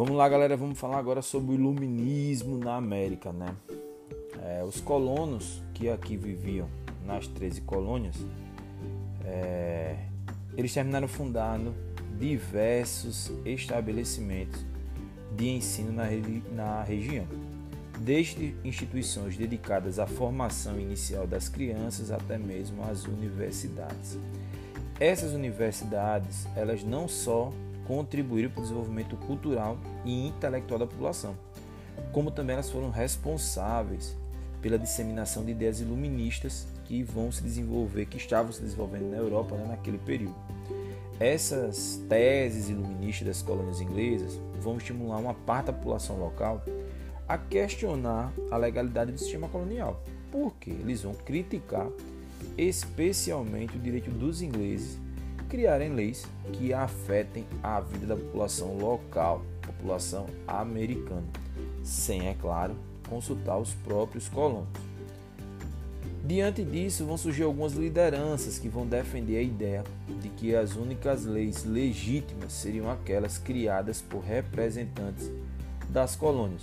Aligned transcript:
Vamos 0.00 0.16
lá, 0.16 0.26
galera, 0.30 0.56
vamos 0.56 0.78
falar 0.78 0.96
agora 0.96 1.20
sobre 1.20 1.50
o 1.50 1.54
iluminismo 1.56 2.56
na 2.56 2.76
América, 2.76 3.34
né? 3.34 3.54
É, 4.42 4.64
os 4.64 4.80
colonos 4.80 5.60
que 5.74 5.90
aqui 5.90 6.16
viviam 6.16 6.66
nas 7.04 7.26
13 7.26 7.60
colônias, 7.60 8.16
é, 9.26 9.98
eles 10.56 10.72
terminaram 10.72 11.06
fundando 11.06 11.74
diversos 12.18 13.30
estabelecimentos 13.44 14.64
de 15.36 15.50
ensino 15.50 15.92
na, 15.92 16.04
na 16.50 16.82
região, 16.82 17.26
desde 17.98 18.54
instituições 18.64 19.36
dedicadas 19.36 19.98
à 19.98 20.06
formação 20.06 20.80
inicial 20.80 21.26
das 21.26 21.46
crianças 21.46 22.10
até 22.10 22.38
mesmo 22.38 22.82
as 22.84 23.04
universidades. 23.04 24.16
Essas 24.98 25.32
universidades, 25.32 26.46
elas 26.56 26.82
não 26.82 27.06
só 27.06 27.52
contribuíram 27.86 28.50
para 28.50 28.60
o 28.60 28.62
desenvolvimento 28.62 29.16
cultural 29.16 29.78
e 30.04 30.28
intelectual 30.28 30.78
da 30.78 30.86
população, 30.86 31.36
como 32.12 32.30
também 32.30 32.54
elas 32.54 32.70
foram 32.70 32.90
responsáveis 32.90 34.16
pela 34.60 34.78
disseminação 34.78 35.44
de 35.44 35.52
ideias 35.52 35.80
iluministas 35.80 36.66
que 36.84 37.02
vão 37.02 37.30
se 37.30 37.42
desenvolver, 37.42 38.06
que 38.06 38.16
estavam 38.16 38.52
se 38.52 38.60
desenvolvendo 38.60 39.10
na 39.10 39.16
Europa 39.16 39.54
né, 39.56 39.66
naquele 39.68 39.98
período. 39.98 40.34
Essas 41.18 42.00
teses 42.08 42.68
iluministas 42.70 43.26
das 43.26 43.42
colônias 43.42 43.80
inglesas 43.80 44.40
vão 44.60 44.76
estimular 44.76 45.18
uma 45.18 45.34
parte 45.34 45.66
da 45.66 45.72
população 45.72 46.18
local 46.18 46.62
a 47.28 47.38
questionar 47.38 48.32
a 48.50 48.56
legalidade 48.56 49.12
do 49.12 49.18
sistema 49.18 49.48
colonial, 49.48 50.02
porque 50.32 50.70
eles 50.70 51.02
vão 51.02 51.14
criticar 51.14 51.86
especialmente 52.56 53.76
o 53.76 53.80
direito 53.80 54.10
dos 54.10 54.42
ingleses 54.42 54.98
criarem 55.50 55.92
leis 55.92 56.24
que 56.52 56.72
afetem 56.72 57.44
a 57.62 57.80
vida 57.80 58.06
da 58.06 58.16
população 58.16 58.78
local, 58.78 59.42
população 59.60 60.26
americana, 60.46 61.26
sem, 61.82 62.28
é 62.28 62.34
claro, 62.34 62.76
consultar 63.08 63.58
os 63.58 63.74
próprios 63.74 64.28
colonos. 64.28 64.68
Diante 66.24 66.62
disso, 66.62 67.04
vão 67.04 67.16
surgir 67.16 67.42
algumas 67.42 67.72
lideranças 67.72 68.58
que 68.58 68.68
vão 68.68 68.86
defender 68.86 69.38
a 69.38 69.42
ideia 69.42 69.84
de 70.20 70.28
que 70.28 70.54
as 70.54 70.76
únicas 70.76 71.24
leis 71.24 71.64
legítimas 71.64 72.52
seriam 72.52 72.88
aquelas 72.88 73.36
criadas 73.36 74.00
por 74.00 74.20
representantes 74.20 75.28
das 75.88 76.14
colônias, 76.14 76.62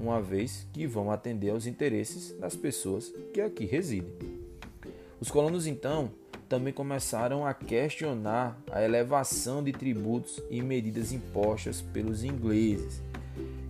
uma 0.00 0.22
vez 0.22 0.64
que 0.72 0.86
vão 0.86 1.10
atender 1.10 1.50
aos 1.50 1.66
interesses 1.66 2.32
das 2.38 2.54
pessoas 2.54 3.12
que 3.34 3.40
aqui 3.40 3.64
residem. 3.64 4.12
Os 5.20 5.30
colonos 5.30 5.66
então 5.66 6.12
também 6.48 6.72
começaram 6.72 7.46
a 7.46 7.52
questionar 7.52 8.58
a 8.72 8.82
elevação 8.82 9.62
de 9.62 9.72
tributos 9.72 10.40
e 10.50 10.62
medidas 10.62 11.12
impostas 11.12 11.80
pelos 11.80 12.24
ingleses, 12.24 13.02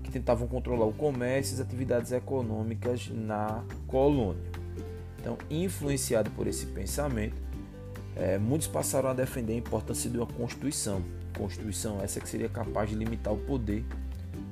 que 0.04 0.10
tentavam 0.10 0.46
controlar 0.46 0.86
o 0.86 0.92
comércio 0.92 1.52
e 1.52 1.54
as 1.54 1.60
atividades 1.60 2.12
econômicas 2.12 3.10
na 3.10 3.64
colônia. 3.86 4.42
Então, 5.18 5.36
influenciado 5.50 6.30
por 6.30 6.46
esse 6.46 6.66
pensamento, 6.66 7.36
é, 8.14 8.38
muitos 8.38 8.68
passaram 8.68 9.10
a 9.10 9.14
defender 9.14 9.54
a 9.54 9.56
importância 9.56 10.08
de 10.08 10.16
uma 10.16 10.26
constituição, 10.26 11.02
constituição 11.36 12.00
essa 12.00 12.20
que 12.20 12.28
seria 12.28 12.48
capaz 12.48 12.90
de 12.90 12.96
limitar 12.96 13.34
o 13.34 13.38
poder 13.38 13.84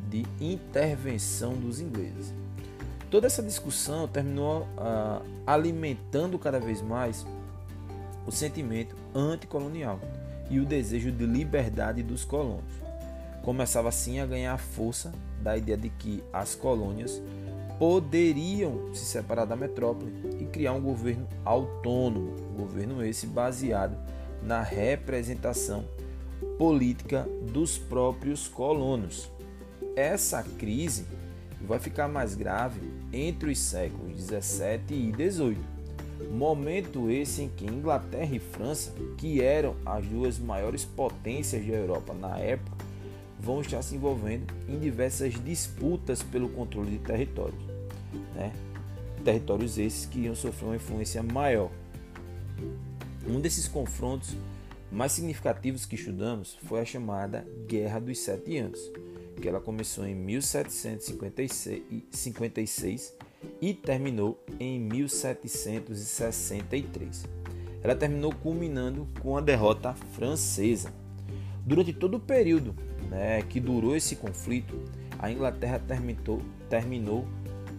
de 0.09 0.25
intervenção 0.41 1.55
dos 1.55 1.81
ingleses. 1.81 2.35
Toda 3.11 3.27
essa 3.27 3.43
discussão 3.43 4.09
terminou 4.09 4.67
ah, 4.77 5.23
alimentando 5.47 6.39
cada 6.39 6.59
vez 6.59 6.83
mais 6.83 7.25
o 8.27 8.33
sentimento 8.33 8.97
anticolonial 9.15 10.01
e 10.51 10.59
o 10.59 10.67
desejo 10.67 11.13
de 11.13 11.25
liberdade 11.25 12.03
dos 12.03 12.25
colonos. 12.25 12.75
Começava 13.43 13.89
assim 13.89 14.19
a 14.19 14.27
ganhar 14.27 14.59
força 14.59 15.13
da 15.41 15.57
ideia 15.57 15.79
de 15.79 15.89
que 15.89 16.23
as 16.33 16.55
colônias 16.55 17.23
poderiam 17.79 18.93
se 18.95 19.05
separar 19.05 19.45
da 19.45 19.55
metrópole 19.55 20.13
e 20.41 20.47
criar 20.47 20.73
um 20.73 20.81
governo 20.81 21.29
autônomo, 21.45 22.35
governo 22.57 23.05
esse 23.05 23.27
baseado 23.27 23.97
na 24.43 24.63
representação 24.63 25.85
política 26.59 27.29
dos 27.53 27.79
próprios 27.79 28.49
colonos. 28.49 29.31
Essa 29.95 30.43
crise 30.43 31.07
vai 31.61 31.79
ficar 31.79 32.09
mais 32.09 32.35
grave 32.35 32.81
entre 33.13 33.51
os 33.51 33.59
séculos 33.59 34.15
17 34.17 34.95
e 34.95 35.13
18 35.13 35.76
Momento 36.31 37.11
esse 37.11 37.43
em 37.43 37.49
que 37.49 37.67
Inglaterra 37.67 38.35
e 38.35 38.39
França, 38.39 38.93
que 39.19 39.43
eram 39.43 39.77
as 39.85 40.07
duas 40.07 40.39
maiores 40.39 40.85
potências 40.85 41.65
da 41.65 41.75
Europa 41.75 42.15
na 42.15 42.39
época, 42.39 42.77
vão 43.39 43.61
estar 43.61 43.83
se 43.83 43.95
envolvendo 43.95 44.53
em 44.69 44.79
diversas 44.79 45.35
disputas 45.45 46.23
pelo 46.23 46.49
controle 46.49 46.93
de 46.93 46.99
territórios. 46.99 47.63
Né? 48.35 48.53
Territórios 49.25 49.79
esses 49.79 50.07
que 50.07 50.21
iam 50.21 50.35
sofrer 50.35 50.67
uma 50.67 50.77
influência 50.77 51.23
maior. 51.23 51.71
Um 53.29 53.41
desses 53.41 53.69
confrontos 53.69 54.37
mais 54.91 55.13
significativos 55.13 55.85
que 55.85 55.97
estudamos 55.97 56.57
foi 56.65 56.81
a 56.81 56.85
chamada 56.85 57.47
Guerra 57.67 58.01
dos 58.01 58.19
Sete 58.21 58.57
Anos, 58.57 58.81
que 59.41 59.49
ela 59.49 59.61
começou 59.61 60.07
em 60.07 60.15
1756 60.15 63.15
e 63.61 63.75
terminou 63.75 64.43
em 64.59 64.81
1763. 64.81 67.27
Ela 67.83 67.95
terminou 67.95 68.35
culminando 68.35 69.07
com 69.21 69.37
a 69.37 69.41
derrota 69.41 69.95
francesa. 70.13 70.93
Durante 71.65 71.93
todo 71.93 72.17
o 72.17 72.21
período 72.21 72.75
né, 73.11 73.43
que 73.43 73.61
durou 73.61 73.95
esse 73.95 74.17
conflito, 74.17 74.75
a 75.19 75.31
Inglaterra 75.31 75.79
terminou, 75.79 76.41
terminou 76.69 77.27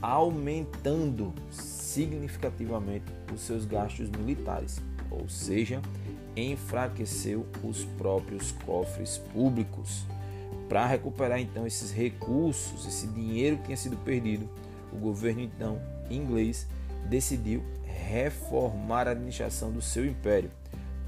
aumentando 0.01 1.33
significativamente 1.49 3.05
os 3.33 3.41
seus 3.41 3.65
gastos 3.65 4.09
militares, 4.09 4.81
ou 5.09 5.27
seja, 5.27 5.81
enfraqueceu 6.35 7.45
os 7.63 7.83
próprios 7.83 8.51
cofres 8.65 9.17
públicos. 9.33 10.05
Para 10.67 10.85
recuperar 10.85 11.39
então 11.39 11.65
esses 11.65 11.91
recursos, 11.91 12.85
esse 12.85 13.07
dinheiro 13.07 13.57
que 13.57 13.65
tinha 13.65 13.77
sido 13.77 13.95
perdido, 13.97 14.49
o 14.91 14.97
governo 14.97 15.41
então 15.41 15.79
inglês 16.09 16.67
decidiu 17.09 17.63
reformar 17.85 19.07
a 19.07 19.11
administração 19.11 19.71
do 19.71 19.81
seu 19.81 20.05
império, 20.05 20.51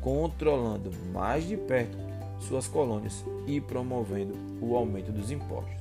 controlando 0.02 0.92
mais 1.14 1.48
de 1.48 1.58
perto 1.58 1.98
suas 2.40 2.68
colônias 2.68 3.24
e 3.46 3.60
promovendo 3.60 4.34
o 4.62 4.76
aumento 4.76 5.12
dos 5.12 5.30
impostos. 5.30 5.78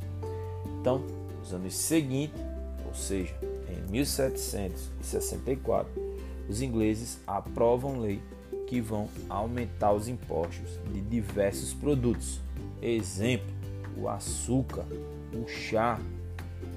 Então, 0.80 1.04
nos 1.38 1.54
anos 1.54 1.74
seguintes, 1.74 2.40
ou 2.86 2.94
seja, 2.94 3.34
em 3.68 3.90
1764, 3.90 5.90
os 6.48 6.62
ingleses 6.62 7.20
aprovam 7.26 8.00
lei 8.00 8.22
que 8.66 8.80
vão 8.80 9.08
aumentar 9.28 9.92
os 9.92 10.08
impostos 10.08 10.78
de 10.92 11.00
diversos 11.00 11.72
produtos. 11.72 12.40
Exemplo, 12.82 13.46
o 14.00 14.08
açúcar, 14.08 14.86
o 15.34 15.46
chá, 15.48 16.00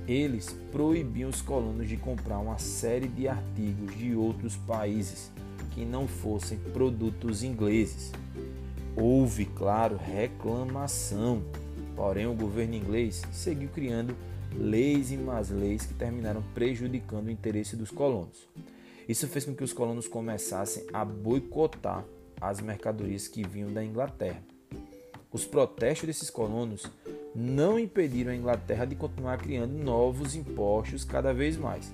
eles 0.08 0.56
proibiam 0.72 1.30
os 1.30 1.42
colonos 1.42 1.88
de 1.88 1.98
comprar 1.98 2.40
uma 2.40 2.58
série 2.58 3.08
de 3.08 3.28
artigos 3.28 3.96
de 3.96 4.16
outros 4.16 4.58
países 4.58 5.32
que 5.72 5.86
não 5.86 6.08
fossem 6.08 6.58
produtos 6.74 7.44
ingleses. 7.44 8.12
Houve, 8.96 9.46
claro, 9.46 9.98
reclamação, 9.98 11.44
porém 11.96 12.28
o 12.28 12.34
governo 12.34 12.76
inglês 12.76 13.22
seguiu 13.32 13.70
criando 13.70 14.16
leis 14.54 15.12
e 15.12 15.18
mais 15.18 15.50
leis 15.50 15.86
que 15.86 15.94
terminaram 15.94 16.44
prejudicando 16.54 17.28
o 17.28 17.32
interesse 17.32 17.76
dos 17.76 17.90
colonos. 17.90 18.50
Isso 19.08 19.28
fez 19.28 19.46
com 19.46 19.56
que 19.56 19.64
os 19.64 19.74
colonos 19.74 20.08
começassem 20.08 20.86
a 20.92 21.06
boicotar 21.06 22.04
as 22.40 22.60
mercadorias 22.60 23.28
que 23.28 23.48
vinham 23.48 23.72
da 23.72 23.84
Inglaterra. 23.84 24.42
Os 25.34 25.46
protestos 25.46 26.08
desses 26.08 26.30
colonos 26.30 26.86
não 27.34 27.80
impediram 27.80 28.34
a 28.34 28.36
Inglaterra 28.36 28.84
de 28.84 28.96
continuar 28.96 29.38
criando 29.38 29.72
novos 29.72 30.36
impostos 30.36 31.06
cada 31.06 31.34
vez 31.34 31.56
mais. 31.56 31.90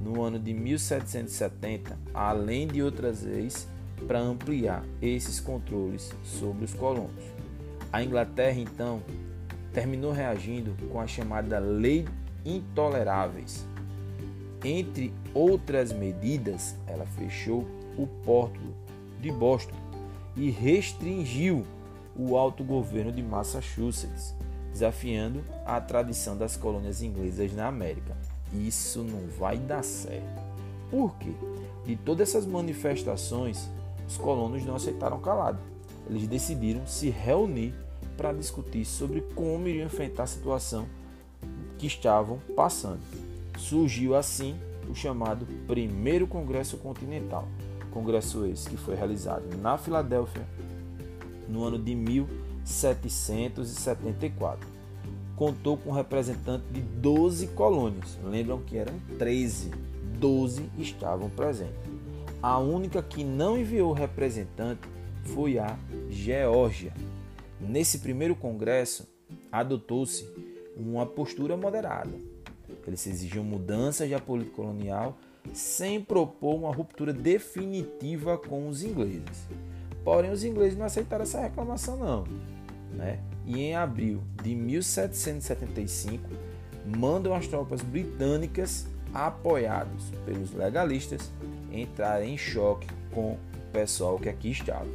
No 0.00 0.20
ano 0.22 0.36
de 0.36 0.52
1770, 0.52 1.96
além 2.12 2.66
de 2.66 2.82
outras 2.82 3.22
leis 3.22 3.68
para 4.08 4.18
ampliar 4.18 4.84
esses 5.00 5.38
controles 5.38 6.12
sobre 6.24 6.64
os 6.64 6.74
colonos. 6.74 7.24
A 7.92 8.02
Inglaterra 8.02 8.58
então 8.58 9.00
terminou 9.72 10.10
reagindo 10.10 10.74
com 10.90 11.00
a 11.00 11.06
chamada 11.06 11.60
Lei 11.60 12.04
Intoleráveis. 12.44 13.64
Entre 14.64 15.14
outras 15.32 15.92
medidas, 15.92 16.74
ela 16.88 17.06
fechou 17.06 17.64
o 17.96 18.08
porto 18.24 18.74
de 19.20 19.30
Boston 19.30 19.76
e 20.34 20.50
restringiu 20.50 21.64
o 22.18 22.36
autogoverno 22.36 23.12
de 23.12 23.22
Massachusetts 23.22 24.34
desafiando 24.72 25.42
a 25.64 25.80
tradição 25.80 26.36
das 26.36 26.56
colônias 26.56 27.02
inglesas 27.02 27.54
na 27.54 27.66
América. 27.66 28.14
Isso 28.52 29.02
não 29.02 29.26
vai 29.38 29.56
dar 29.56 29.82
certo. 29.82 30.42
Por 30.90 31.16
quê? 31.16 31.32
De 31.84 31.96
todas 31.96 32.28
essas 32.28 32.46
manifestações, 32.46 33.70
os 34.06 34.18
colonos 34.18 34.64
não 34.64 34.76
aceitaram 34.76 35.18
calado. 35.18 35.58
Eles 36.08 36.28
decidiram 36.28 36.86
se 36.86 37.08
reunir 37.08 37.74
para 38.16 38.32
discutir 38.32 38.84
sobre 38.84 39.22
como 39.34 39.66
iriam 39.66 39.86
enfrentar 39.86 40.24
a 40.24 40.26
situação 40.26 40.86
que 41.78 41.86
estavam 41.86 42.38
passando. 42.54 43.00
Surgiu 43.58 44.14
assim 44.14 44.56
o 44.90 44.94
chamado 44.94 45.46
Primeiro 45.66 46.26
Congresso 46.26 46.76
Continental, 46.76 47.48
congresso 47.90 48.44
esse 48.46 48.68
que 48.68 48.76
foi 48.76 48.94
realizado 48.94 49.56
na 49.56 49.76
Filadélfia 49.78 50.46
no 51.48 51.64
ano 51.64 51.78
de 51.78 51.94
1774. 51.94 54.68
Contou 55.34 55.76
com 55.76 55.90
representantes 55.92 56.66
de 56.72 56.80
12 56.80 57.48
colônias. 57.48 58.16
Lembram 58.24 58.62
que 58.62 58.78
eram 58.78 58.94
13, 59.18 59.70
12 60.18 60.70
estavam 60.78 61.28
presentes. 61.28 61.76
A 62.42 62.58
única 62.58 63.02
que 63.02 63.22
não 63.24 63.58
enviou 63.58 63.92
representante 63.92 64.80
foi 65.24 65.58
a 65.58 65.76
Geórgia. 66.08 66.94
Nesse 67.60 67.98
primeiro 67.98 68.34
congresso, 68.36 69.06
adotou-se 69.50 70.26
uma 70.76 71.06
postura 71.06 71.56
moderada. 71.56 72.12
Eles 72.86 73.06
exigiam 73.06 73.44
mudanças 73.44 74.08
da 74.08 74.20
política 74.20 74.56
colonial 74.56 75.18
sem 75.52 76.00
propor 76.00 76.54
uma 76.54 76.72
ruptura 76.72 77.12
definitiva 77.12 78.38
com 78.38 78.68
os 78.68 78.82
ingleses. 78.82 79.48
Porém, 80.06 80.30
os 80.30 80.44
ingleses 80.44 80.78
não 80.78 80.86
aceitaram 80.86 81.24
essa 81.24 81.40
reclamação, 81.40 81.96
não. 81.96 82.24
Né? 82.92 83.18
E 83.44 83.60
em 83.60 83.74
abril 83.74 84.22
de 84.40 84.54
1775, 84.54 86.22
mandam 86.86 87.34
as 87.34 87.48
tropas 87.48 87.82
britânicas, 87.82 88.86
apoiados 89.12 90.12
pelos 90.24 90.52
legalistas, 90.52 91.32
entrar 91.72 92.22
em 92.22 92.38
choque 92.38 92.86
com 93.12 93.32
o 93.32 93.38
pessoal 93.72 94.16
que 94.16 94.28
aqui 94.28 94.52
estava. 94.52 94.86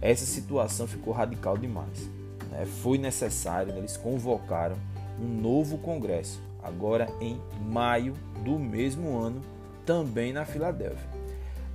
Essa 0.00 0.24
situação 0.24 0.86
ficou 0.86 1.12
radical 1.12 1.58
demais. 1.58 2.08
Né? 2.48 2.66
Foi 2.66 2.98
necessário, 2.98 3.72
né? 3.72 3.80
eles 3.80 3.96
convocaram 3.96 4.76
um 5.20 5.26
novo 5.26 5.76
congresso, 5.78 6.40
agora 6.62 7.08
em 7.20 7.40
maio 7.68 8.14
do 8.44 8.60
mesmo 8.60 9.18
ano, 9.18 9.40
também 9.84 10.32
na 10.32 10.44
Filadélfia. 10.44 11.15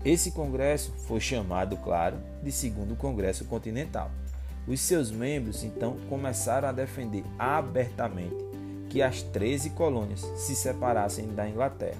Esse 0.03 0.31
congresso 0.31 0.91
foi 1.07 1.19
chamado, 1.19 1.77
claro, 1.77 2.17
de 2.41 2.51
Segundo 2.51 2.95
Congresso 2.95 3.45
Continental. 3.45 4.09
Os 4.67 4.81
seus 4.81 5.11
membros 5.11 5.63
então 5.63 5.97
começaram 6.09 6.67
a 6.67 6.71
defender 6.71 7.23
abertamente 7.37 8.35
que 8.89 8.99
as 9.01 9.21
13 9.21 9.69
colônias 9.71 10.21
se 10.35 10.55
separassem 10.55 11.27
da 11.27 11.47
Inglaterra 11.47 11.99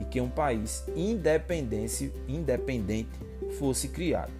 e 0.00 0.04
que 0.04 0.20
um 0.20 0.28
país 0.28 0.82
independente, 0.96 2.12
independente 2.26 3.10
fosse 3.58 3.88
criado. 3.88 4.32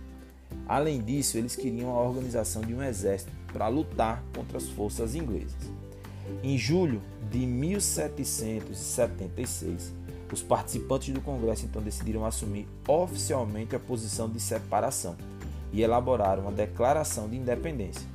Além 0.69 1.01
disso, 1.01 1.39
eles 1.39 1.55
queriam 1.55 1.91
a 1.91 2.03
organização 2.03 2.63
de 2.63 2.75
um 2.75 2.83
exército 2.83 3.31
para 3.53 3.69
lutar 3.69 4.21
contra 4.35 4.59
as 4.59 4.69
forças 4.69 5.15
inglesas. 5.15 5.55
Em 6.43 6.59
julho 6.59 7.01
de 7.31 7.47
1776, 7.47 9.93
os 10.35 10.43
participantes 10.43 11.13
do 11.13 11.21
Congresso 11.21 11.65
então 11.65 11.83
decidiram 11.83 12.25
assumir 12.25 12.67
oficialmente 12.87 13.77
a 13.77 13.79
posição 13.79 14.29
de 14.29 14.41
separação 14.41 15.17
e 15.73 15.83
elaboraram 15.83 16.43
uma 16.43 16.53
declaração 16.53 17.29
de 17.29 17.37
independência. 17.37 18.07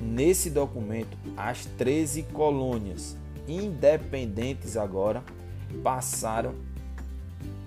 Nesse 0.00 0.50
documento, 0.50 1.16
as 1.36 1.64
13 1.64 2.24
colônias 2.24 3.16
independentes 3.46 4.76
agora 4.76 5.22
passaram 5.82 6.54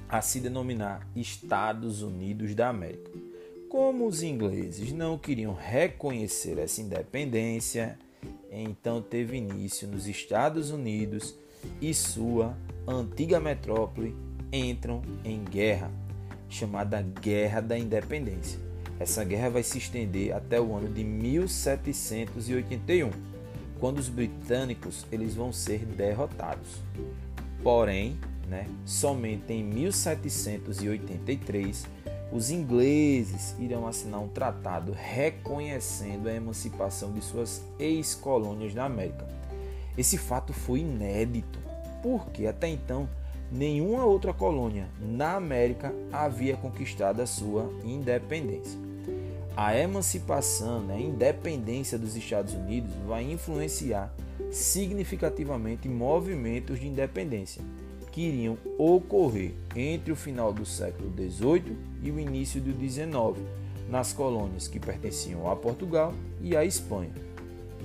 a 0.10 0.22
se 0.22 0.40
denominar 0.40 1.08
Estados 1.16 2.02
Unidos 2.02 2.54
da 2.54 2.70
América. 2.70 3.12
Como 3.70 4.06
os 4.08 4.24
ingleses 4.24 4.92
não 4.92 5.18
queriam 5.18 5.54
reconhecer 5.54 6.58
essa 6.58 6.82
independência, 6.82 7.98
então 8.52 9.02
teve 9.02 9.38
início 9.38 9.88
nos 9.88 10.08
Estados 10.08 10.72
Unidos 10.72 11.36
e 11.82 11.94
sua 11.94 12.56
antiga 12.88 13.40
metrópole 13.40 14.16
entram 14.52 15.02
em 15.24 15.44
guerra, 15.44 15.92
chamada 16.50 17.00
Guerra 17.02 17.62
da 17.62 17.78
Independência. 17.78 18.60
Essa 19.00 19.24
guerra 19.24 19.50
vai 19.50 19.64
se 19.64 19.78
estender 19.78 20.34
até 20.34 20.60
o 20.62 20.76
ano 20.76 20.88
de 20.88 21.04
1781, 21.04 23.10
quando 23.80 24.00
os 24.00 24.08
britânicos 24.08 25.06
eles 25.12 25.36
vão 25.36 25.52
ser 25.52 25.86
derrotados. 25.86 26.82
Porém, 27.62 28.18
né, 28.48 28.68
somente 28.86 29.52
em 29.52 29.62
1783 29.64 31.86
os 32.32 32.50
ingleses 32.50 33.56
irão 33.60 33.86
assinar 33.88 34.22
um 34.22 34.28
tratado 34.28 34.96
reconhecendo 34.96 36.28
a 36.28 36.34
emancipação 36.34 37.14
de 37.14 37.22
suas 37.22 37.64
ex-colônias 37.80 38.74
na 38.74 38.86
América. 38.86 39.28
Esse 39.98 40.18
fato 40.18 40.52
foi 40.52 40.80
inédito, 40.80 41.60
porque 42.06 42.46
até 42.46 42.68
então 42.68 43.10
nenhuma 43.52 44.06
outra 44.06 44.32
colônia 44.32 44.88
na 45.02 45.34
América 45.34 45.92
havia 46.14 46.56
conquistado 46.56 47.20
a 47.20 47.26
sua 47.26 47.68
independência. 47.84 48.80
A 49.58 49.76
emancipação, 49.76 50.82
né, 50.82 50.98
a 50.98 51.00
independência 51.00 51.98
dos 51.98 52.16
Estados 52.16 52.54
Unidos 52.54 52.92
vai 53.08 53.24
influenciar 53.24 54.14
significativamente 54.52 55.90
movimentos 55.90 56.80
de 56.80 56.88
independência 56.88 57.64
que 58.12 58.22
iriam 58.22 58.56
ocorrer 58.78 59.54
entre 59.76 60.12
o 60.12 60.16
final 60.16 60.54
do 60.54 60.64
século 60.64 61.12
XVIII 61.12 61.76
e 62.04 62.12
o 62.12 62.20
início 62.20 62.62
do 62.62 62.72
XIX, 62.72 63.44
nas 63.90 64.14
colônias 64.14 64.68
que 64.68 64.80
pertenciam 64.80 65.50
a 65.50 65.56
Portugal 65.56 66.14
e 66.40 66.56
à 66.56 66.64
Espanha, 66.64 67.25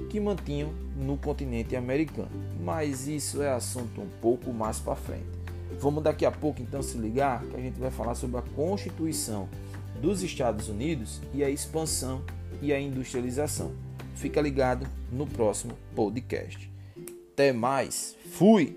que 0.08 0.20
mantinham 0.20 0.72
no 0.96 1.16
continente 1.16 1.76
americano. 1.76 2.30
Mas 2.62 3.06
isso 3.08 3.42
é 3.42 3.50
assunto 3.50 4.00
um 4.00 4.08
pouco 4.20 4.52
mais 4.52 4.78
para 4.78 4.96
frente. 4.96 5.40
Vamos 5.78 6.02
daqui 6.02 6.26
a 6.26 6.30
pouco 6.30 6.60
então 6.60 6.82
se 6.82 6.98
ligar 6.98 7.42
que 7.44 7.56
a 7.56 7.60
gente 7.60 7.78
vai 7.78 7.90
falar 7.90 8.14
sobre 8.14 8.38
a 8.38 8.42
Constituição 8.42 9.48
dos 10.00 10.22
Estados 10.22 10.68
Unidos 10.68 11.20
e 11.34 11.44
a 11.44 11.50
expansão 11.50 12.22
e 12.60 12.72
a 12.72 12.80
industrialização. 12.80 13.72
Fica 14.14 14.40
ligado 14.40 14.86
no 15.10 15.26
próximo 15.26 15.74
podcast. 15.94 16.70
Até 17.32 17.52
mais. 17.52 18.16
Fui. 18.32 18.76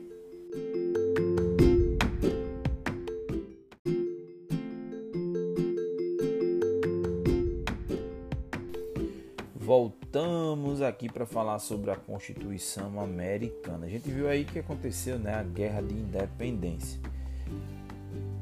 Aqui 10.93 11.11
para 11.11 11.25
falar 11.25 11.57
sobre 11.57 11.89
a 11.89 11.95
Constituição 11.95 12.99
Americana. 12.99 13.87
A 13.87 13.89
gente 13.89 14.09
viu 14.09 14.29
aí 14.29 14.45
que 14.45 14.59
aconteceu, 14.59 15.17
né, 15.17 15.33
a 15.33 15.43
Guerra 15.43 15.81
de 15.81 15.95
Independência. 15.95 16.99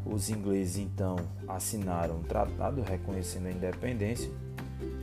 Os 0.06 0.30
ingleses 0.30 0.78
então 0.78 1.16
assinaram 1.48 2.18
um 2.18 2.24
tratado 2.24 2.82
reconhecendo 2.82 3.48
a 3.48 3.52
independência. 3.52 4.30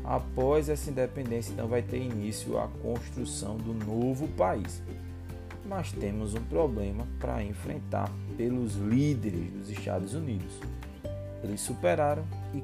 Após 0.05 0.69
essa 0.69 0.91
independência, 0.91 1.53
então 1.53 1.67
vai 1.67 1.81
ter 1.81 1.99
início 1.99 2.59
a 2.59 2.69
construção 2.83 3.57
do 3.57 3.73
novo 3.73 4.29
país. 4.29 4.83
Mas 5.65 5.91
temos 5.91 6.35
um 6.35 6.45
problema 6.45 7.07
para 7.19 7.43
enfrentar 7.43 8.11
pelos 8.37 8.75
líderes 8.75 9.51
dos 9.53 9.71
Estados 9.71 10.13
Unidos. 10.13 10.53
Eles 11.43 11.63
superaram 11.63 12.25
e 12.55 12.63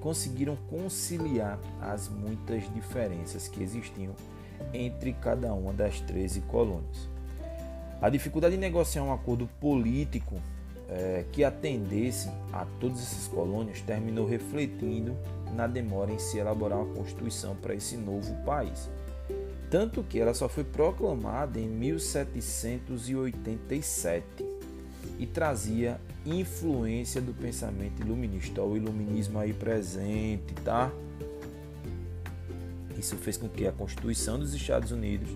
conseguiram 0.00 0.56
conciliar 0.68 1.58
as 1.80 2.08
muitas 2.08 2.62
diferenças 2.74 3.48
que 3.48 3.62
existiam 3.62 4.12
entre 4.72 5.12
cada 5.14 5.52
uma 5.52 5.72
das 5.72 6.00
13 6.00 6.42
colônias. 6.42 7.08
A 8.00 8.08
dificuldade 8.10 8.54
de 8.54 8.60
negociar 8.60 9.02
um 9.02 9.12
acordo 9.12 9.48
político 9.60 10.36
é, 10.88 11.24
que 11.32 11.42
atendesse 11.42 12.30
a 12.52 12.64
todas 12.78 12.98
essas 12.98 13.26
colônias 13.28 13.80
terminou 13.80 14.26
refletindo 14.26 15.16
na 15.54 15.66
demora 15.66 16.12
em 16.12 16.18
se 16.18 16.36
elaborar 16.38 16.78
uma 16.78 16.94
constituição 16.94 17.56
para 17.56 17.74
esse 17.74 17.96
novo 17.96 18.34
país. 18.44 18.90
Tanto 19.70 20.02
que 20.02 20.20
ela 20.20 20.34
só 20.34 20.46
foi 20.48 20.64
proclamada 20.64 21.58
em 21.58 21.68
1787 21.68 24.53
e 25.18 25.26
trazia 25.26 26.00
influência 26.24 27.20
do 27.20 27.32
pensamento 27.32 28.02
iluminista, 28.02 28.62
o 28.62 28.76
iluminismo 28.76 29.38
aí 29.38 29.52
presente, 29.52 30.54
tá? 30.64 30.90
Isso 32.98 33.16
fez 33.16 33.36
com 33.36 33.48
que 33.48 33.66
a 33.66 33.72
Constituição 33.72 34.38
dos 34.38 34.54
Estados 34.54 34.90
Unidos 34.90 35.28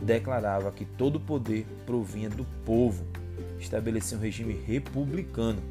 declarava 0.00 0.70
que 0.72 0.84
todo 0.84 1.16
o 1.16 1.20
poder 1.20 1.66
provinha 1.86 2.28
do 2.28 2.44
povo, 2.64 3.04
estabelecia 3.60 4.16
um 4.16 4.20
regime 4.20 4.54
republicano, 4.54 5.62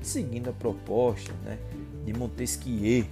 seguindo 0.00 0.48
a 0.48 0.52
proposta 0.52 1.32
né, 1.44 1.58
de 2.04 2.12
Montesquieu. 2.12 3.06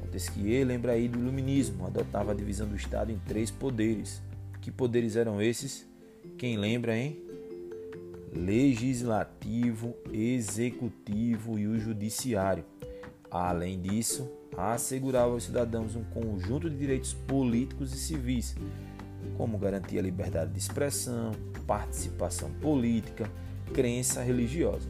Montesquieu 0.00 0.66
lembra 0.66 0.92
aí 0.92 1.08
do 1.08 1.18
iluminismo, 1.18 1.86
adotava 1.86 2.32
a 2.32 2.34
divisão 2.34 2.68
do 2.68 2.76
Estado 2.76 3.12
em 3.12 3.18
três 3.26 3.50
poderes. 3.50 4.22
Que 4.60 4.70
poderes 4.70 5.16
eram 5.16 5.40
esses? 5.40 5.86
Quem 6.38 6.56
lembra, 6.56 6.96
hein? 6.96 7.23
Legislativo, 8.34 9.94
executivo 10.12 11.58
e 11.58 11.68
o 11.68 11.78
judiciário. 11.78 12.64
Além 13.30 13.80
disso, 13.80 14.28
assegurava 14.56 15.32
aos 15.32 15.44
cidadãos 15.44 15.94
um 15.94 16.04
conjunto 16.04 16.68
de 16.68 16.76
direitos 16.76 17.14
políticos 17.14 17.94
e 17.94 17.98
civis, 17.98 18.56
como 19.36 19.56
garantir 19.56 19.98
a 19.98 20.02
liberdade 20.02 20.52
de 20.52 20.58
expressão, 20.58 21.32
participação 21.66 22.50
política, 22.60 23.30
crença 23.72 24.22
religiosa. 24.22 24.88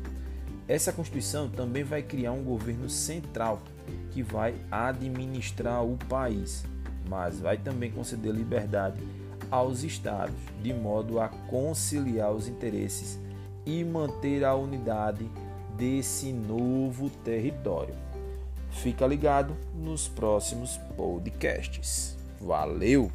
Essa 0.66 0.92
Constituição 0.92 1.48
também 1.48 1.84
vai 1.84 2.02
criar 2.02 2.32
um 2.32 2.42
governo 2.42 2.88
central 2.88 3.62
que 4.10 4.22
vai 4.22 4.54
administrar 4.70 5.84
o 5.84 5.96
país, 6.08 6.64
mas 7.08 7.38
vai 7.38 7.58
também 7.58 7.90
conceder 7.90 8.32
liberdade 8.32 9.00
aos 9.50 9.84
estados, 9.84 10.34
de 10.62 10.72
modo 10.72 11.20
a 11.20 11.28
conciliar 11.28 12.32
os 12.32 12.48
interesses 12.48 13.23
e 13.66 13.84
manter 13.84 14.44
a 14.44 14.54
unidade 14.54 15.28
desse 15.76 16.32
novo 16.32 17.10
território. 17.10 17.94
Fica 18.70 19.06
ligado 19.06 19.56
nos 19.74 20.08
próximos 20.08 20.76
podcasts. 20.96 22.16
Valeu! 22.40 23.10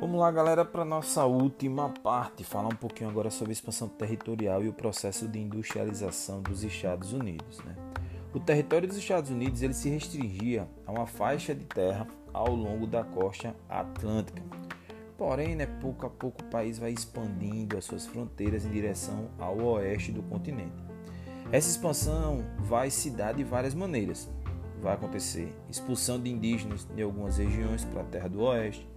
Vamos 0.00 0.20
lá, 0.20 0.30
galera, 0.30 0.64
para 0.64 0.84
nossa 0.84 1.24
última 1.24 1.88
parte, 1.88 2.44
falar 2.44 2.68
um 2.68 2.76
pouquinho 2.76 3.10
agora 3.10 3.30
sobre 3.30 3.52
expansão 3.52 3.88
territorial 3.88 4.62
e 4.62 4.68
o 4.68 4.72
processo 4.72 5.26
de 5.26 5.40
industrialização 5.40 6.42
dos 6.42 6.62
Estados 6.62 7.12
Unidos. 7.12 7.58
Né? 7.64 7.93
O 8.34 8.40
território 8.40 8.88
dos 8.88 8.96
Estados 8.96 9.30
Unidos 9.30 9.62
ele 9.62 9.72
se 9.72 9.88
restringia 9.88 10.68
a 10.84 10.90
uma 10.90 11.06
faixa 11.06 11.54
de 11.54 11.64
terra 11.64 12.04
ao 12.32 12.52
longo 12.52 12.84
da 12.84 13.04
costa 13.04 13.54
atlântica. 13.68 14.42
Porém, 15.16 15.54
né, 15.54 15.66
pouco 15.66 16.04
a 16.04 16.10
pouco 16.10 16.42
o 16.42 16.46
país 16.46 16.76
vai 16.76 16.90
expandindo 16.90 17.78
as 17.78 17.84
suas 17.84 18.04
fronteiras 18.04 18.66
em 18.66 18.70
direção 18.70 19.30
ao 19.38 19.56
oeste 19.62 20.10
do 20.10 20.20
continente. 20.24 20.74
Essa 21.52 21.70
expansão 21.70 22.44
vai 22.58 22.90
se 22.90 23.08
dar 23.08 23.34
de 23.34 23.44
várias 23.44 23.72
maneiras. 23.72 24.28
Vai 24.82 24.94
acontecer 24.94 25.54
expulsão 25.70 26.20
de 26.20 26.28
indígenas 26.28 26.88
de 26.92 27.02
algumas 27.04 27.38
regiões 27.38 27.84
para 27.84 28.00
a 28.00 28.06
terra 28.06 28.28
do 28.28 28.40
oeste, 28.42 28.90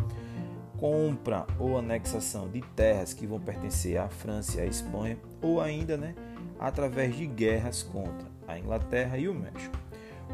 compra 0.80 1.46
ou 1.60 1.78
anexação 1.78 2.50
de 2.50 2.62
terras 2.76 3.14
que 3.14 3.28
vão 3.28 3.40
pertencer 3.40 4.00
à 4.00 4.10
França 4.10 4.58
e 4.58 4.62
à 4.62 4.66
Espanha, 4.66 5.20
ou 5.44 5.62
ainda 5.62 5.96
né, 5.96 6.16
através 6.60 7.16
de 7.16 7.28
guerras 7.28 7.84
contra 7.84 8.37
a 8.48 8.58
Inglaterra 8.58 9.18
e 9.18 9.28
o 9.28 9.34
México. 9.34 9.78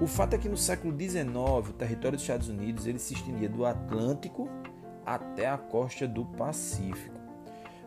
O 0.01 0.07
fato 0.07 0.33
é 0.33 0.37
que 0.37 0.49
no 0.49 0.57
século 0.57 0.97
XIX 0.97 1.27
o 1.69 1.73
território 1.73 2.17
dos 2.17 2.23
Estados 2.23 2.49
Unidos 2.49 2.87
ele 2.87 2.99
se 2.99 3.13
estendia 3.13 3.49
do 3.49 3.65
Atlântico 3.65 4.49
até 5.05 5.47
a 5.47 5.57
costa 5.57 6.07
do 6.07 6.25
Pacífico. 6.25 7.21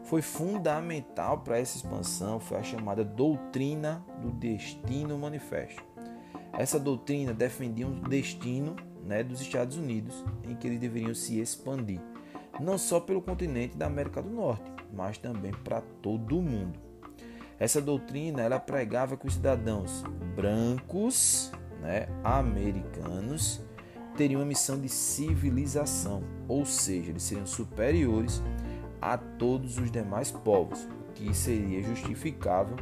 Foi 0.04 0.23
fundamental 0.23 1.38
para 1.38 1.59
essa 1.59 1.76
expansão 1.76 2.38
foi 2.38 2.59
a 2.59 2.62
chamada 2.62 3.04
doutrina 3.04 4.04
do 4.23 4.30
destino 4.30 5.18
manifesto. 5.18 5.83
Essa 6.52 6.78
doutrina 6.78 7.35
defendia 7.35 7.87
um 7.87 8.00
destino 8.00 8.76
né, 9.04 9.23
dos 9.23 9.40
Estados 9.40 9.76
Unidos 9.76 10.25
em 10.45 10.54
que 10.54 10.66
eles 10.66 10.78
deveriam 10.78 11.14
se 11.14 11.40
expandir 11.40 12.00
não 12.61 12.78
só 12.78 13.00
pelo 13.00 13.21
continente 13.21 13.76
da 13.76 13.87
América 13.87 14.23
do 14.23 14.30
Norte, 14.30 14.71
mas 14.92 15.18
também 15.18 15.52
para 15.52 15.80
todo 15.80 16.38
o 16.38 16.42
mundo. 16.42 16.85
Essa 17.58 17.80
doutrina 17.80 18.42
ela 18.42 18.58
pregava 18.58 19.16
que 19.16 19.26
os 19.26 19.34
cidadãos 19.34 20.04
brancos, 20.34 21.50
né, 21.80 22.06
americanos, 22.22 23.62
teriam 24.16 24.40
uma 24.40 24.46
missão 24.46 24.78
de 24.80 24.88
civilização, 24.88 26.22
ou 26.48 26.64
seja, 26.66 27.10
eles 27.10 27.22
seriam 27.22 27.46
superiores 27.46 28.42
a 29.00 29.16
todos 29.16 29.78
os 29.78 29.90
demais 29.90 30.30
povos, 30.30 30.84
o 30.84 31.12
que 31.14 31.34
seria 31.34 31.82
justificável 31.82 32.76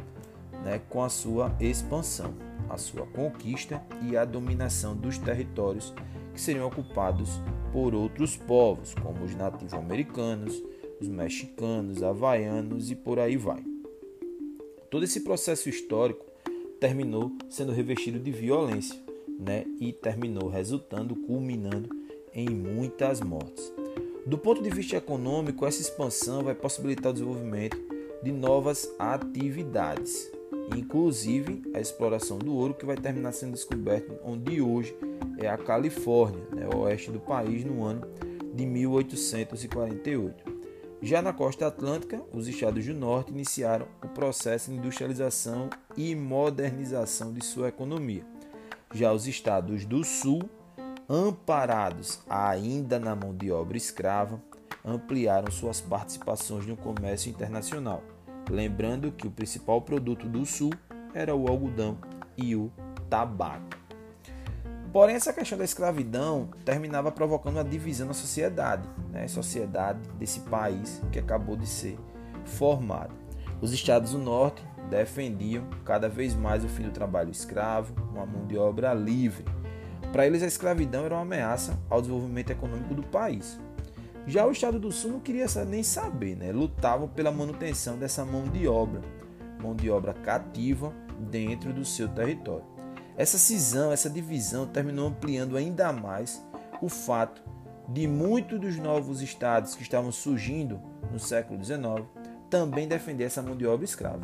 né, 0.63 0.81
com 0.89 1.03
a 1.03 1.09
sua 1.09 1.55
expansão, 1.59 2.33
a 2.69 2.77
sua 2.77 3.05
conquista 3.05 3.81
e 4.01 4.17
a 4.17 4.25
dominação 4.25 4.95
dos 4.95 5.17
territórios 5.17 5.93
que 6.33 6.41
seriam 6.41 6.67
ocupados 6.67 7.41
por 7.71 7.93
outros 7.93 8.35
povos, 8.35 8.93
como 8.95 9.23
os 9.23 9.35
nativos-americanos, 9.35 10.61
os 10.99 11.07
mexicanos, 11.07 12.01
havaianos 12.01 12.89
e 12.89 12.95
por 12.95 13.19
aí 13.19 13.37
vai. 13.37 13.74
Todo 14.89 15.03
esse 15.03 15.21
processo 15.21 15.69
histórico 15.69 16.25
terminou 16.79 17.31
sendo 17.49 17.71
revestido 17.71 18.19
de 18.19 18.31
violência, 18.31 18.99
né? 19.39 19.65
E 19.79 19.91
terminou 19.91 20.49
resultando, 20.49 21.15
culminando 21.15 21.89
em 22.33 22.49
muitas 22.49 23.21
mortes. 23.21 23.71
Do 24.25 24.37
ponto 24.37 24.61
de 24.61 24.69
vista 24.69 24.97
econômico, 24.97 25.65
essa 25.65 25.81
expansão 25.81 26.43
vai 26.43 26.55
possibilitar 26.55 27.11
o 27.11 27.13
desenvolvimento 27.13 27.77
de 28.23 28.31
novas 28.31 28.89
atividades, 28.97 30.31
inclusive 30.75 31.61
a 31.73 31.79
exploração 31.79 32.39
do 32.39 32.53
ouro 32.55 32.73
que 32.73 32.85
vai 32.85 32.97
terminar 32.97 33.33
sendo 33.33 33.53
descoberto 33.53 34.17
onde 34.23 34.61
hoje 34.61 34.95
é 35.37 35.47
a 35.47 35.57
Califórnia, 35.57 36.43
né, 36.51 36.67
o 36.73 36.79
oeste 36.79 37.11
do 37.11 37.19
país, 37.19 37.63
no 37.63 37.83
ano 37.83 38.07
de 38.53 38.65
1848. 38.65 40.54
Já 41.05 41.21
na 41.21 41.31
costa 41.31 41.67
atlântica, 41.67 42.19
os 42.33 42.47
estados 42.47 42.83
do 42.83 42.93
norte 42.95 43.29
iniciaram 43.31 43.85
o 44.03 44.07
processo 44.07 44.71
de 44.71 44.77
industrialização 44.77 45.69
e 45.95 46.15
modernização 46.15 47.31
de 47.31 47.45
sua 47.45 47.67
economia. 47.67 48.25
Já 48.91 49.13
os 49.13 49.27
estados 49.27 49.85
do 49.85 50.03
sul, 50.03 50.49
amparados 51.07 52.21
ainda 52.27 52.97
na 52.97 53.15
mão 53.15 53.35
de 53.35 53.51
obra 53.51 53.77
escrava, 53.77 54.41
ampliaram 54.83 55.51
suas 55.51 55.79
participações 55.79 56.65
no 56.65 56.75
comércio 56.75 57.29
internacional. 57.29 58.01
Lembrando 58.49 59.11
que 59.11 59.27
o 59.27 59.31
principal 59.31 59.83
produto 59.83 60.27
do 60.27 60.43
sul 60.43 60.71
era 61.13 61.35
o 61.35 61.47
algodão 61.47 61.99
e 62.35 62.55
o 62.55 62.71
tabaco. 63.11 63.84
Porém, 64.95 65.17
essa 65.17 65.33
questão 65.33 65.57
da 65.57 65.65
escravidão 65.65 66.47
terminava 66.63 67.11
provocando 67.11 67.55
uma 67.57 67.65
divisão 67.65 68.07
na 68.07 68.13
sociedade, 68.13 68.87
né? 69.11 69.27
sociedade 69.27 69.99
desse 70.17 70.39
país 70.39 71.01
que 71.11 71.19
acabou 71.19 71.57
de 71.57 71.67
ser 71.67 71.99
formado. 72.45 73.13
Os 73.59 73.73
estados 73.73 74.13
do 74.13 74.17
norte 74.17 74.65
defendiam 74.89 75.67
cada 75.83 76.07
vez 76.07 76.33
mais 76.33 76.63
o 76.63 76.69
fim 76.69 76.83
do 76.83 76.91
trabalho 76.91 77.29
escravo, 77.29 77.93
uma 78.13 78.25
mão 78.25 78.47
de 78.47 78.57
obra 78.57 78.93
livre. 78.93 79.43
Para 80.13 80.25
eles, 80.25 80.41
a 80.41 80.47
escravidão 80.47 81.03
era 81.03 81.15
uma 81.15 81.23
ameaça 81.23 81.77
ao 81.89 81.99
desenvolvimento 81.99 82.51
econômico 82.51 82.95
do 82.95 83.03
país. 83.03 83.59
Já 84.25 84.45
o 84.45 84.51
estado 84.51 84.79
do 84.79 84.93
sul 84.93 85.11
não 85.11 85.19
queria 85.19 85.47
nem 85.67 85.83
saber, 85.83 86.37
né? 86.37 86.53
lutavam 86.53 87.09
pela 87.09 87.33
manutenção 87.33 87.97
dessa 87.97 88.23
mão 88.23 88.43
de 88.43 88.65
obra, 88.65 89.01
mão 89.61 89.75
de 89.75 89.89
obra 89.89 90.13
cativa 90.13 90.93
dentro 91.19 91.73
do 91.73 91.83
seu 91.83 92.07
território. 92.07 92.74
Essa 93.17 93.37
cisão, 93.37 93.91
essa 93.91 94.09
divisão 94.09 94.67
terminou 94.67 95.07
ampliando 95.07 95.55
ainda 95.55 95.91
mais 95.93 96.43
o 96.81 96.89
fato 96.89 97.41
de 97.87 98.07
muitos 98.07 98.59
dos 98.59 98.77
novos 98.77 99.21
estados 99.21 99.75
que 99.75 99.83
estavam 99.83 100.11
surgindo 100.11 100.81
no 101.11 101.19
século 101.19 101.63
XIX 101.63 102.05
também 102.49 102.87
defender 102.87 103.25
essa 103.25 103.41
mão 103.41 103.55
de 103.55 103.65
obra 103.65 103.85
escrava. 103.85 104.23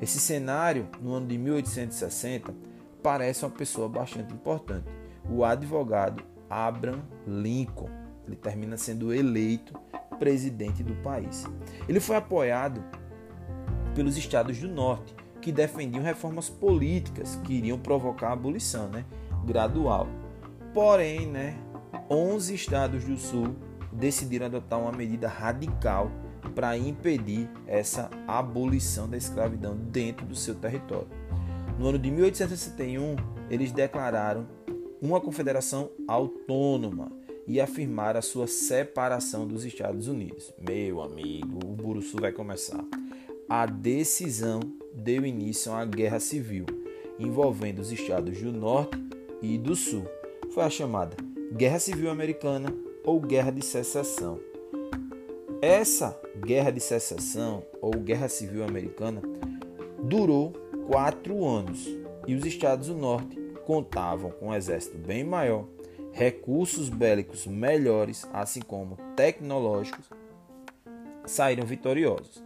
Esse 0.00 0.18
cenário, 0.18 0.88
no 1.00 1.14
ano 1.14 1.26
de 1.26 1.38
1860, 1.38 2.54
parece 3.02 3.44
uma 3.44 3.50
pessoa 3.50 3.88
bastante 3.88 4.32
importante. 4.32 4.86
O 5.30 5.44
advogado 5.44 6.22
Abraham 6.48 7.02
Lincoln. 7.26 7.90
Ele 8.26 8.36
termina 8.36 8.76
sendo 8.76 9.12
eleito 9.12 9.78
presidente 10.18 10.82
do 10.82 10.94
país. 10.96 11.44
Ele 11.88 12.00
foi 12.00 12.16
apoiado 12.16 12.82
pelos 13.94 14.16
estados 14.16 14.58
do 14.58 14.68
norte, 14.68 15.14
que 15.46 15.52
defendiam 15.52 16.02
reformas 16.02 16.50
políticas 16.50 17.36
que 17.44 17.54
iriam 17.54 17.78
provocar 17.78 18.30
a 18.30 18.32
abolição 18.32 18.88
né, 18.88 19.04
gradual. 19.44 20.08
Porém, 20.74 21.24
né, 21.24 21.56
11 22.10 22.52
estados 22.52 23.04
do 23.04 23.16
Sul 23.16 23.54
decidiram 23.92 24.46
adotar 24.46 24.80
uma 24.80 24.90
medida 24.90 25.28
radical 25.28 26.10
para 26.52 26.76
impedir 26.76 27.48
essa 27.64 28.10
abolição 28.26 29.08
da 29.08 29.16
escravidão 29.16 29.76
dentro 29.76 30.26
do 30.26 30.34
seu 30.34 30.56
território. 30.56 31.06
No 31.78 31.90
ano 31.90 31.98
de 32.00 32.10
1861, 32.10 33.14
eles 33.48 33.70
declararam 33.70 34.48
uma 35.00 35.20
confederação 35.20 35.92
autônoma 36.08 37.12
e 37.46 37.60
afirmaram 37.60 38.18
a 38.18 38.22
sua 38.22 38.48
separação 38.48 39.46
dos 39.46 39.64
Estados 39.64 40.08
Unidos. 40.08 40.52
Meu 40.58 41.00
amigo, 41.00 41.60
o 41.64 41.76
Buruçu 41.76 42.16
vai 42.20 42.32
começar. 42.32 42.84
A 43.48 43.64
decisão 43.64 44.58
deu 44.92 45.24
início 45.24 45.70
a 45.70 45.76
uma 45.76 45.86
guerra 45.86 46.18
civil 46.18 46.66
envolvendo 47.16 47.78
os 47.78 47.92
estados 47.92 48.42
do 48.42 48.50
Norte 48.50 48.98
e 49.40 49.56
do 49.56 49.76
Sul. 49.76 50.04
Foi 50.50 50.64
a 50.64 50.70
chamada 50.70 51.16
Guerra 51.52 51.78
Civil 51.78 52.10
Americana 52.10 52.74
ou 53.04 53.20
Guerra 53.20 53.52
de 53.52 53.64
Secessão. 53.64 54.40
Essa 55.62 56.20
Guerra 56.44 56.72
de 56.72 56.80
Secessão 56.80 57.62
ou 57.80 57.92
Guerra 57.92 58.28
Civil 58.28 58.64
Americana 58.64 59.22
durou 60.02 60.52
quatro 60.88 61.46
anos 61.46 61.88
e 62.26 62.34
os 62.34 62.44
estados 62.44 62.88
do 62.88 62.96
Norte 62.96 63.40
contavam 63.64 64.32
com 64.32 64.48
um 64.48 64.54
exército 64.54 64.98
bem 64.98 65.22
maior, 65.22 65.66
recursos 66.10 66.88
bélicos 66.88 67.46
melhores, 67.46 68.26
assim 68.32 68.60
como 68.60 68.96
tecnológicos, 69.14 70.10
saíram 71.24 71.64
vitoriosos. 71.64 72.45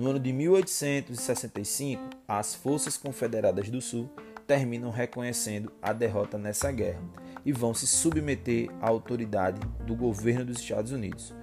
No 0.00 0.08
ano 0.08 0.18
de 0.18 0.32
1865, 0.32 2.02
as 2.26 2.54
forças 2.54 2.96
confederadas 2.96 3.68
do 3.68 3.82
Sul 3.82 4.08
terminam 4.46 4.90
reconhecendo 4.90 5.70
a 5.82 5.92
derrota 5.92 6.38
nessa 6.38 6.72
guerra 6.72 7.02
e 7.44 7.52
vão 7.52 7.74
se 7.74 7.86
submeter 7.86 8.70
à 8.80 8.88
autoridade 8.88 9.60
do 9.86 9.94
governo 9.94 10.46
dos 10.46 10.58
Estados 10.58 10.90
Unidos. 10.90 11.34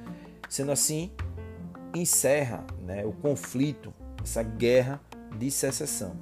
Sendo 0.49 0.71
assim, 0.71 1.11
encerra 1.93 2.65
né, 2.81 3.05
o 3.05 3.11
conflito, 3.11 3.93
essa 4.23 4.41
guerra 4.41 4.99
de 5.37 5.51
secessão, 5.51 6.19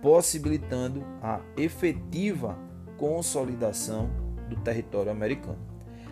possibilitando 0.00 1.04
a 1.20 1.40
efetiva 1.56 2.56
consolidação 2.96 4.08
do 4.48 4.54
território 4.54 5.10
americano. 5.10 5.58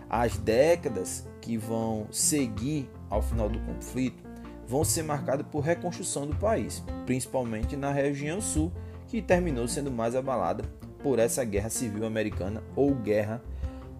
As 0.08 0.36
décadas 0.36 1.28
que 1.40 1.56
vão 1.56 2.08
seguir 2.10 2.90
ao 3.08 3.22
final 3.22 3.48
do 3.48 3.60
conflito 3.60 4.29
vão 4.70 4.84
ser 4.84 5.02
marcadas 5.02 5.44
por 5.50 5.64
reconstrução 5.64 6.28
do 6.28 6.36
país, 6.36 6.80
principalmente 7.04 7.76
na 7.76 7.90
região 7.90 8.40
sul, 8.40 8.70
que 9.08 9.20
terminou 9.20 9.66
sendo 9.66 9.90
mais 9.90 10.14
abalada 10.14 10.62
por 11.02 11.18
essa 11.18 11.44
guerra 11.44 11.68
civil 11.68 12.06
americana 12.06 12.62
ou 12.76 12.94
guerra 12.94 13.42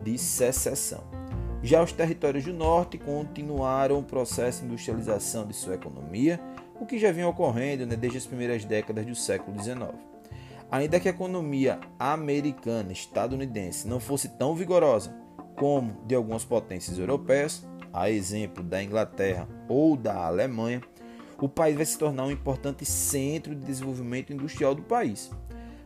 de 0.01 0.17
secessão. 0.17 1.03
Já 1.61 1.83
os 1.83 1.91
territórios 1.91 2.45
do 2.45 2.53
norte 2.53 2.99
continuaram 2.99 3.99
o 3.99 4.05
processo 4.05 4.61
de 4.61 4.67
industrialização 4.67 5.45
de 5.45 5.55
sua 5.55 5.75
economia, 5.75 6.39
o 6.81 6.87
que 6.87 7.01
já 7.01 7.11
vinha 7.11 7.27
ocorrendo 7.27 7.85
né, 7.85 7.97
desde 7.97 8.19
as 8.19 8.27
primeiras 8.27 8.65
décadas 8.65 9.05
do 9.05 9.15
século 9.17 9.61
XIX. 9.61 9.91
Ainda 10.71 11.01
que 11.01 11.09
a 11.09 11.11
economia 11.11 11.81
americana, 11.99 12.93
estadunidense, 12.93 13.89
não 13.89 13.99
fosse 13.99 14.29
tão 14.29 14.55
vigorosa 14.55 15.13
como 15.57 16.01
de 16.07 16.15
algumas 16.15 16.45
potências 16.45 16.97
europeias, 16.97 17.67
a 17.93 18.11
exemplo 18.11 18.63
da 18.63 18.83
Inglaterra 18.83 19.49
ou 19.69 19.97
da 19.97 20.27
Alemanha, 20.27 20.81
o 21.41 21.49
país 21.49 21.77
vai 21.77 21.87
se 21.87 21.99
tornar 21.99 22.25
um 22.25 22.31
importante 22.31 22.85
centro 22.85 23.55
de 23.55 23.65
desenvolvimento 23.65 24.33
industrial 24.33 24.75
do 24.75 24.83
país. 24.83 25.31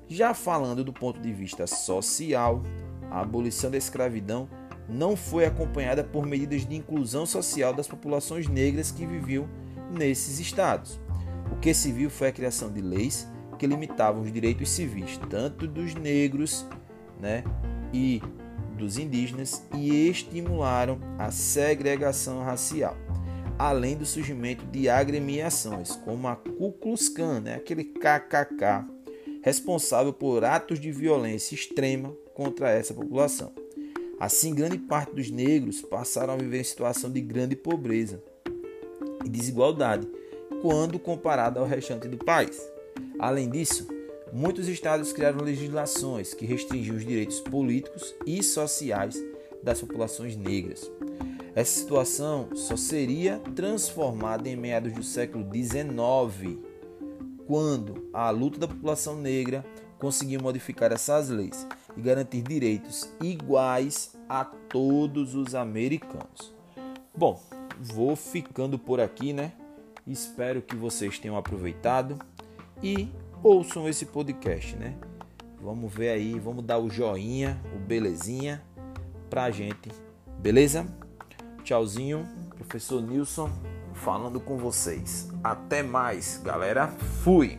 Já 0.08 0.34
falando 0.34 0.84
do 0.84 0.92
ponto 0.92 1.20
de 1.20 1.32
vista 1.32 1.66
social, 1.66 2.62
a 3.11 3.20
abolição 3.20 3.70
da 3.70 3.78
escravidão 3.78 4.49
não 4.88 5.16
foi 5.16 5.46
acompanhada 5.46 6.04
por 6.04 6.26
medidas 6.26 6.66
de 6.66 6.76
inclusão 6.76 7.25
social 7.25 7.73
das 7.73 7.87
populações 7.87 8.49
negras 8.49 8.90
que 8.90 9.06
viviam 9.06 9.49
nesses 9.90 10.38
estados. 10.38 11.00
O 11.50 11.56
que 11.56 11.73
se 11.73 11.92
viu 11.92 12.11
foi 12.11 12.28
a 12.28 12.32
criação 12.32 12.70
de 12.70 12.80
leis 12.80 13.28
que 13.58 13.66
limitavam 13.66 14.23
os 14.23 14.32
direitos 14.32 14.68
civis, 14.70 15.18
tanto 15.30 15.66
dos 15.66 15.94
negros 15.94 16.66
né, 17.20 17.44
e 17.92 18.20
dos 18.75 18.99
indígenas, 18.99 19.62
e 19.76 20.09
estimularam 20.09 20.99
a 21.19 21.31
segregação 21.31 22.43
racial, 22.43 22.97
além 23.59 23.97
do 23.97 24.04
surgimento 24.04 24.64
de 24.66 24.88
agremiações, 24.88 25.97
como 25.97 26.28
a 26.28 26.37
Ku 26.37 26.73
Klux 26.73 27.09
Klan, 27.09 27.40
né, 27.40 27.54
aquele 27.54 27.85
KKK, 27.85 28.85
responsável 29.43 30.12
por 30.12 30.45
atos 30.45 30.81
de 30.81 30.90
violência 30.90 31.54
extrema 31.54 32.14
contra 32.35 32.71
essa 32.71 32.95
população. 32.95 33.52
Assim, 34.19 34.54
grande 34.54 34.78
parte 34.78 35.14
dos 35.14 35.31
negros 35.31 35.83
passaram 35.83 36.35
a 36.35 36.37
viver 36.37 36.61
em 36.61 36.64
situação 36.64 37.11
de 37.11 37.21
grande 37.21 37.54
pobreza 37.54 38.23
e 39.25 39.28
desigualdade 39.28 40.09
quando 40.62 40.99
comparado 40.99 41.61
ao 41.61 41.66
restante 41.66 42.09
do 42.09 42.16
país. 42.16 42.59
Além 43.19 43.50
disso, 43.50 43.87
muitos 44.35 44.67
estados 44.67 45.12
criaram 45.12 45.41
legislações 45.41 46.35
que 46.35 46.45
restringiam 46.45 46.97
os 46.97 47.07
direitos 47.07 47.38
políticos 47.38 48.17
e 48.26 48.43
sociais 48.43 49.17
das 49.62 49.81
populações 49.81 50.37
negras. 50.37 50.91
Essa 51.55 51.81
situação 51.81 52.49
só 52.57 52.76
seria 52.76 53.38
transformada 53.55 54.49
em 54.49 54.57
meados 54.57 54.93
do 54.93 55.05
século 55.05 55.49
XIX, 55.55 56.59
quando 57.47 58.09
a 58.12 58.29
luta 58.31 58.59
da 58.59 58.67
população 58.67 59.17
negra 59.17 59.64
conseguiu 60.00 60.43
modificar 60.43 60.91
essas 60.91 61.28
leis 61.28 61.65
e 61.97 62.00
garantir 62.00 62.43
direitos 62.43 63.08
iguais 63.23 64.17
a 64.28 64.45
todos 64.45 65.37
os 65.37 65.54
americanos. 65.54 66.52
Bom, 67.17 67.41
vou 67.80 68.17
ficando 68.17 68.80
por 68.80 69.00
aqui, 69.00 69.32
né? 69.32 69.52
Espero 70.04 70.61
que 70.61 70.75
vocês 70.75 71.21
tenham 71.21 71.37
aproveitado 71.37 72.19
e 72.82 73.08
ouçam 73.45 73.87
esse 73.87 74.07
podcast, 74.07 74.75
né? 74.75 74.95
Vamos 75.61 75.93
ver 75.93 76.09
aí, 76.09 76.39
vamos 76.39 76.65
dar 76.65 76.78
o 76.78 76.89
joinha, 76.89 77.61
o 77.76 77.78
belezinha 77.78 78.63
pra 79.28 79.50
gente, 79.50 79.91
beleza? 80.39 80.87
Tchauzinho, 81.63 82.26
professor 82.57 83.02
Nilson 83.02 83.50
falando 83.93 84.41
com 84.41 84.57
vocês. 84.57 85.30
Até 85.43 85.83
mais, 85.83 86.41
galera. 86.43 86.89
Fui! 87.23 87.59